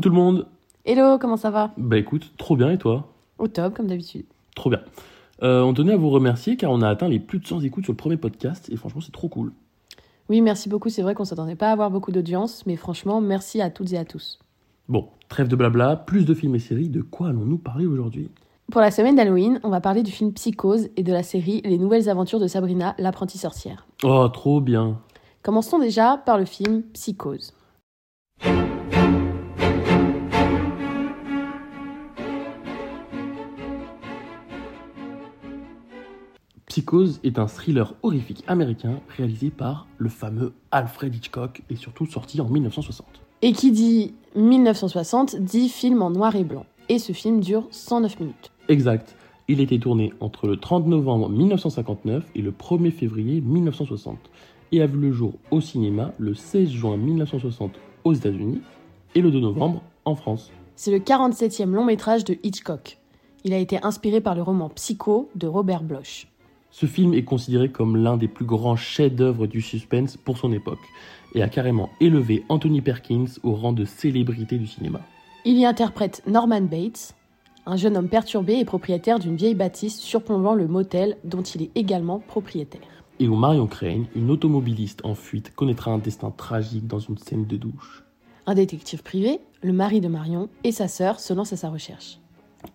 [0.00, 0.46] Coucou tout le monde
[0.86, 1.72] Hello, comment ça va?
[1.76, 3.12] Bah écoute, trop bien et toi?
[3.36, 4.24] Au top, comme d'habitude.
[4.56, 4.80] Trop bien.
[5.42, 7.84] Euh, on tenait à vous remercier car on a atteint les plus de 100 écoutes
[7.84, 9.52] sur le premier podcast et franchement c'est trop cool.
[10.30, 10.88] Oui, merci beaucoup.
[10.88, 13.98] C'est vrai qu'on s'attendait pas à avoir beaucoup d'audience, mais franchement, merci à toutes et
[13.98, 14.38] à tous.
[14.88, 18.30] Bon, trêve de blabla, plus de films et séries, de quoi allons-nous parler aujourd'hui?
[18.72, 21.76] Pour la semaine d'Halloween, on va parler du film Psychose et de la série Les
[21.76, 23.86] nouvelles aventures de Sabrina, l'apprentie sorcière.
[24.02, 24.98] Oh, trop bien
[25.42, 27.52] Commençons déjà par le film Psychose.
[36.70, 42.40] Psychose est un thriller horrifique américain réalisé par le fameux Alfred Hitchcock et surtout sorti
[42.40, 43.08] en 1960.
[43.42, 46.64] Et qui dit 1960 dit film en noir et blanc.
[46.88, 48.52] Et ce film dure 109 minutes.
[48.68, 49.16] Exact.
[49.48, 54.18] Il été tourné entre le 30 novembre 1959 et le 1er février 1960
[54.70, 57.72] et a vu le jour au cinéma le 16 juin 1960
[58.04, 58.60] aux États-Unis
[59.16, 60.52] et le 2 novembre en France.
[60.76, 62.98] C'est le 47e long métrage de Hitchcock.
[63.42, 66.29] Il a été inspiré par le roman Psycho de Robert Bloch.
[66.70, 70.78] Ce film est considéré comme l'un des plus grands chefs-d'œuvre du suspense pour son époque
[71.34, 75.00] et a carrément élevé Anthony Perkins au rang de célébrité du cinéma.
[75.44, 77.14] Il y interprète Norman Bates,
[77.66, 81.70] un jeune homme perturbé et propriétaire d'une vieille bâtisse surplombant le motel dont il est
[81.74, 83.04] également propriétaire.
[83.18, 87.46] Et où Marion Crane, une automobiliste en fuite, connaîtra un destin tragique dans une scène
[87.46, 88.04] de douche.
[88.46, 92.18] Un détective privé, le mari de Marion et sa sœur se lancent à sa recherche.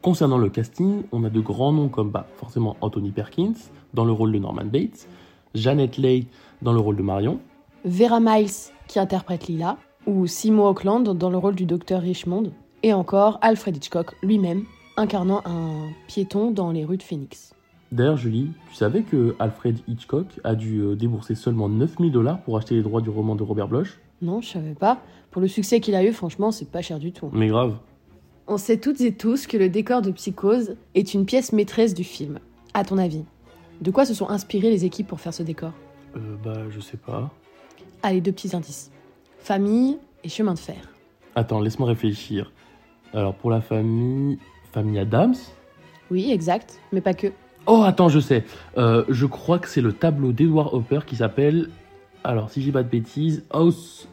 [0.00, 3.54] Concernant le casting, on a de grands noms comme bah, forcément Anthony Perkins
[3.94, 5.06] dans le rôle de Norman Bates,
[5.54, 6.26] Janet Leigh
[6.62, 7.40] dans le rôle de Marion,
[7.84, 12.92] Vera Miles qui interprète Lila, ou Simo Auckland dans le rôle du docteur Richmond, et
[12.92, 14.64] encore Alfred Hitchcock lui-même,
[14.96, 17.54] incarnant un piéton dans les rues de Phoenix.
[17.92, 22.56] D'ailleurs, Julie, tu savais que Alfred Hitchcock a dû euh, débourser seulement 9000 dollars pour
[22.56, 24.00] acheter les droits du roman de Robert Bloch?
[24.22, 25.00] Non, je savais pas.
[25.30, 27.28] Pour le succès qu'il a eu, franchement, c'est pas cher du tout.
[27.32, 27.76] Mais grave.
[28.46, 32.04] On sait toutes et tous que le décor de Psychose est une pièce maîtresse du
[32.04, 32.38] film.
[32.72, 33.24] À ton avis,
[33.82, 35.72] de quoi se sont inspirées les équipes pour faire ce décor
[36.16, 37.30] Euh, bah, je sais pas.
[38.02, 38.90] Allez, deux petits indices.
[39.38, 40.76] Famille et chemin de fer.
[41.34, 42.52] Attends, laisse-moi réfléchir.
[43.12, 44.38] Alors, pour la famille.
[44.72, 45.34] Famille Adams
[46.10, 47.26] Oui, exact, mais pas que.
[47.66, 48.44] Oh, attends, je sais.
[48.78, 51.68] Euh, je crois que c'est le tableau d'Edward Hopper qui s'appelle.
[52.24, 54.08] Alors, si j'ai pas de bêtises, House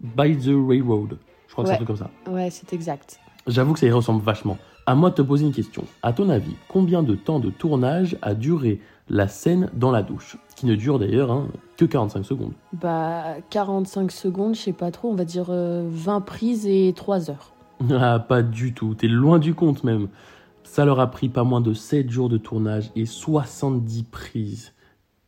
[0.00, 1.18] by the Railroad.
[1.46, 2.10] Je crois que c'est un truc comme ça.
[2.28, 3.20] Ouais, c'est exact.
[3.46, 4.58] J'avoue que ça y ressemble vachement.
[4.86, 5.84] À moi de te poser une question.
[6.02, 10.38] À ton avis, combien de temps de tournage a duré la scène dans la douche
[10.56, 12.52] Qui ne dure d'ailleurs hein, que 45 secondes.
[12.72, 17.30] Bah, 45 secondes, je sais pas trop, on va dire euh, 20 prises et 3
[17.30, 17.52] heures.
[17.90, 18.94] Ah, pas du tout.
[18.94, 20.08] T'es loin du compte même.
[20.64, 24.74] Ça leur a pris pas moins de 7 jours de tournage et 70 prises.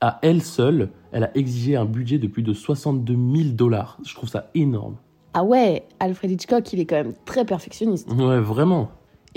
[0.00, 3.98] À elle seule, elle a exigé un budget de plus de 62 000 dollars.
[4.02, 4.96] Je trouve ça énorme.
[5.34, 8.10] Ah ouais, Alfred Hitchcock, il est quand même très perfectionniste.
[8.10, 8.90] Ouais, vraiment.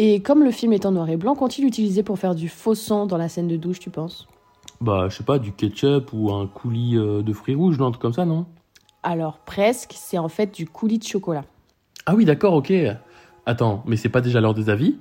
[0.03, 2.73] Et comme le film est en noir et blanc, qu'ont-ils utilisé pour faire du faux
[2.73, 4.27] sang dans la scène de douche, tu penses?
[4.81, 7.91] Bah, je sais pas, du ketchup ou un coulis euh, de fruits rouges, non, un
[7.91, 8.47] truc comme ça, non?
[9.03, 11.45] Alors presque, c'est en fait du coulis de chocolat.
[12.07, 12.73] Ah oui, d'accord, ok.
[13.45, 14.97] Attends, mais c'est pas déjà l'heure des avis?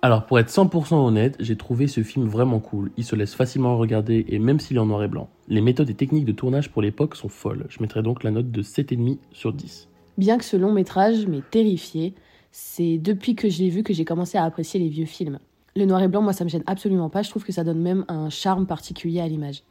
[0.00, 2.92] Alors, pour être 100% honnête, j'ai trouvé ce film vraiment cool.
[2.96, 5.28] Il se laisse facilement regarder et même s'il est en noir et blanc.
[5.48, 7.66] Les méthodes et techniques de tournage pour l'époque sont folles.
[7.68, 9.90] Je mettrai donc la note de 7,5 sur 10.
[10.16, 12.14] Bien que ce long métrage m'ait terrifié,
[12.58, 15.38] c'est depuis que je l'ai vu que j'ai commencé à apprécier les vieux films.
[15.74, 17.20] Le noir et blanc, moi, ça me gêne absolument pas.
[17.20, 19.62] Je trouve que ça donne même un charme particulier à l'image.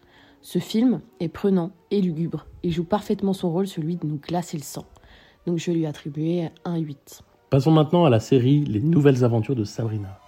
[0.43, 2.45] Ce film est prenant et lugubre.
[2.61, 4.85] Il joue parfaitement son rôle, celui de nous glacer le sang.
[5.47, 7.23] Donc je vais lui attribuer un 8.
[7.49, 10.19] Passons maintenant à la série Les Nouvelles Aventures de Sabrina.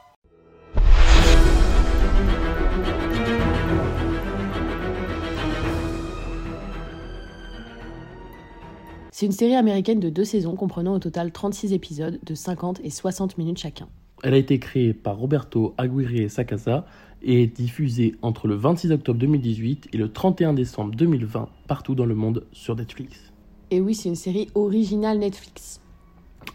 [9.19, 12.91] C'est une série américaine de deux saisons comprenant au total 36 épisodes de 50 et
[12.91, 13.87] 60 minutes chacun.
[14.21, 16.85] Elle a été créée par Roberto Aguirre Sacasa
[17.23, 22.05] et est diffusée entre le 26 octobre 2018 et le 31 décembre 2020 partout dans
[22.05, 23.33] le monde sur Netflix.
[23.71, 25.81] Et oui, c'est une série originale Netflix.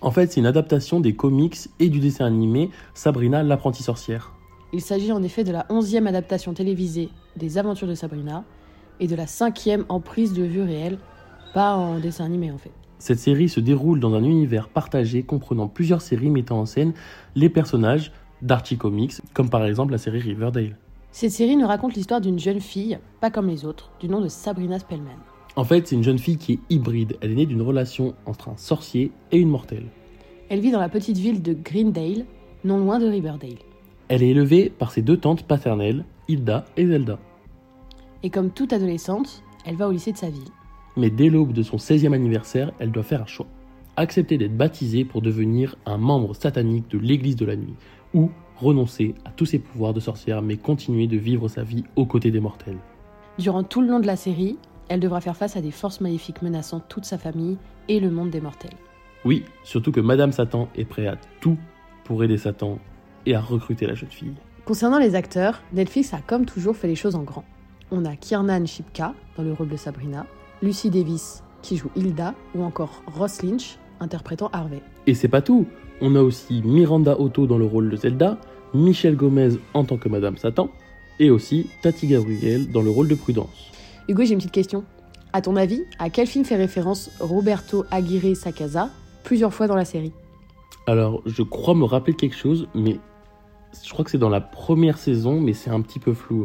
[0.01, 4.35] En fait, c'est une adaptation des comics et du dessin animé Sabrina l'apprentie sorcière.
[4.73, 8.45] Il s'agit en effet de la onzième adaptation télévisée des aventures de Sabrina
[9.01, 10.99] et de la cinquième en prise de vue réelle,
[11.53, 12.73] pas en dessin animé en fait.
[12.99, 16.93] Cette série se déroule dans un univers partagé comprenant plusieurs séries mettant en scène
[17.35, 18.13] les personnages
[18.43, 20.77] d'Archie Comics, comme par exemple la série Riverdale.
[21.11, 24.29] Cette série nous raconte l'histoire d'une jeune fille, pas comme les autres, du nom de
[24.29, 25.19] Sabrina Spellman.
[25.57, 27.19] En fait, c'est une jeune fille qui est hybride.
[27.21, 29.87] Elle est née d'une relation entre un sorcier et une mortelle.
[30.49, 32.25] Elle vit dans la petite ville de Greendale,
[32.65, 33.59] non loin de Riverdale.
[34.09, 37.19] Elle est élevée par ses deux tantes paternelles, Hilda et Zelda.
[38.23, 40.51] Et comme toute adolescente, elle va au lycée de sa ville.
[40.97, 43.47] Mais dès l'aube de son 16e anniversaire, elle doit faire un choix.
[43.97, 47.75] accepter d'être baptisé pour devenir un membre satanique de l'église de la nuit,
[48.15, 52.07] ou renoncer à tous ses pouvoirs de sorcière mais continuer de vivre sa vie aux
[52.07, 52.79] côtés des mortels.
[53.39, 54.57] Durant tout le long de la série,
[54.89, 57.57] elle devra faire face à des forces maléfiques menaçant toute sa famille
[57.89, 58.77] et le monde des mortels.
[59.25, 61.57] Oui, surtout que Madame Satan est prête à tout
[62.05, 62.79] pour aider Satan
[63.27, 64.35] et à recruter la jeune fille.
[64.65, 67.45] Concernant les acteurs, Netflix a comme toujours fait les choses en grand.
[67.91, 70.27] On a Kiernan Shipka dans le rôle de Sabrina,
[70.63, 74.81] Lucy Davis qui joue Hilda ou encore Ross Lynch interprétant Harvey.
[75.07, 75.67] Et c'est pas tout,
[76.01, 78.39] on a aussi Miranda Otto dans le rôle de Zelda,
[78.75, 80.71] Michelle Gomez en tant que Madame Satan,
[81.19, 83.71] et aussi Tati Gabriel dans le rôle de Prudence.
[84.09, 84.85] Hugo, j'ai une petite question.
[85.33, 88.91] À ton avis, à quel film fait référence Roberto Aguirre Sacasa
[89.25, 90.13] plusieurs fois dans la série?
[90.87, 92.99] Alors, je crois me rappeler quelque chose, mais
[93.85, 96.45] je crois que c'est dans la première saison, mais c'est un petit peu flou.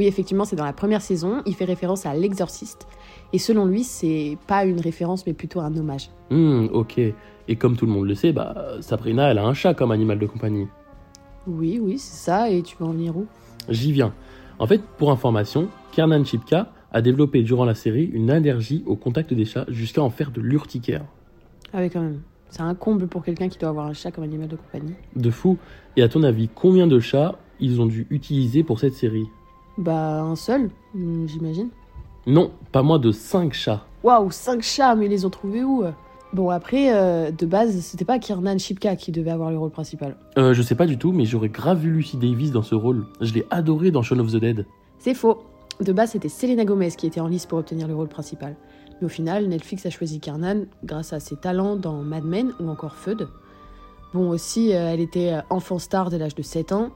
[0.00, 1.42] Oui, effectivement, c'est dans la première saison.
[1.44, 2.88] Il fait référence à L'Exorciste.
[3.34, 6.08] Et selon lui, c'est pas une référence, mais plutôt un hommage.
[6.30, 6.98] Hmm, ok.
[7.48, 10.18] Et comme tout le monde le sait, bah, Sabrina, elle a un chat comme animal
[10.18, 10.68] de compagnie.
[11.46, 12.50] Oui, oui, c'est ça.
[12.50, 13.26] Et tu veux en venir où?
[13.68, 14.14] J'y viens.
[14.58, 19.34] En fait, pour information, Kiernan Chipka a développé durant la série une allergie au contact
[19.34, 21.04] des chats jusqu'à en faire de l'urticaire.
[21.74, 22.22] Ah oui, quand même.
[22.48, 24.94] C'est un comble pour quelqu'un qui doit avoir un chat comme animal de compagnie.
[25.14, 25.58] De fou.
[25.98, 29.26] Et à ton avis, combien de chats ils ont dû utiliser pour cette série?
[29.78, 31.68] Bah, un seul, hmm, j'imagine.
[32.26, 33.84] Non, pas moins de 5 chats.
[34.02, 35.84] Waouh, 5 chats, mais ils les ont trouvés où
[36.32, 40.16] Bon, après, euh, de base, c'était pas Kiernan Shipka qui devait avoir le rôle principal.
[40.38, 43.06] Euh, je sais pas du tout, mais j'aurais grave vu Lucy Davis dans ce rôle.
[43.20, 44.64] Je l'ai adoré dans Shaun of the Dead.
[44.98, 45.42] C'est faux.
[45.80, 48.54] De base, c'était Selena Gomez qui était en lice pour obtenir le rôle principal.
[49.00, 52.68] Mais au final, Netflix a choisi Kiernan grâce à ses talents dans Mad Men ou
[52.68, 53.28] encore Feud.
[54.14, 56.90] Bon, aussi, euh, elle était euh, enfant star dès l'âge de 7 ans.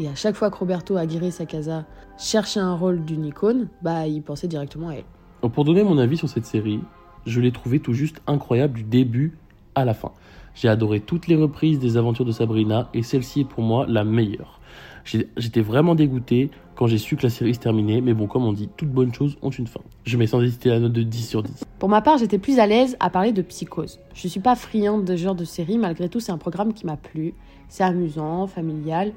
[0.00, 1.84] Et à chaque fois que Roberto Aguirre Sacasa
[2.16, 5.04] cherchait un rôle d'une icône, bah, il pensait directement à elle.
[5.42, 6.80] Donc, Pour donner mon avis sur cette série,
[7.26, 9.36] je l'ai trouvée tout juste incroyable du début
[9.74, 10.12] à la fin.
[10.54, 14.04] J'ai adoré toutes les reprises des aventures de Sabrina et celle-ci est pour moi la
[14.04, 14.58] meilleure.
[15.04, 18.54] J'étais vraiment dégoûté quand j'ai su que la série se terminait, mais bon, comme on
[18.54, 19.80] dit, toutes bonnes choses ont une fin.
[20.04, 21.64] Je mets sans hésiter la note de 10 sur 10.
[21.78, 24.00] Pour ma part, j'étais plus à l'aise à parler de psychose.
[24.14, 26.86] Je suis pas friande de ce genre de série, malgré tout, c'est un programme qui
[26.86, 27.34] m'a plu.
[27.68, 29.12] C'est amusant, familial.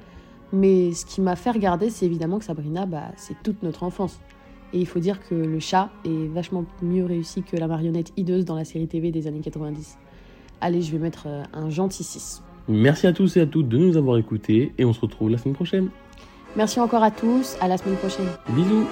[0.53, 4.19] Mais ce qui m'a fait regarder, c'est évidemment que Sabrina, bah, c'est toute notre enfance.
[4.71, 8.45] Et il faut dire que le chat est vachement mieux réussi que la marionnette hideuse
[8.45, 9.97] dans la série TV des années 90.
[10.61, 12.43] Allez, je vais mettre euh, un gentil 6.
[12.67, 15.37] Merci à tous et à toutes de nous avoir écoutés et on se retrouve la
[15.37, 15.89] semaine prochaine.
[16.55, 18.27] Merci encore à tous, à la semaine prochaine.
[18.49, 18.87] Bisous